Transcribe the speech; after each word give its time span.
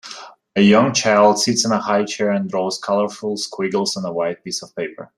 A 0.55 0.61
young 0.63 0.93
child 0.95 1.37
sits 1.39 1.63
in 1.63 1.71
a 1.71 1.77
highchair 1.77 2.35
and 2.35 2.49
draws 2.49 2.79
colorful 2.79 3.37
squiggles 3.37 3.95
on 3.95 4.03
a 4.03 4.11
white 4.11 4.43
piece 4.43 4.63
of 4.63 4.75
paper. 4.75 5.09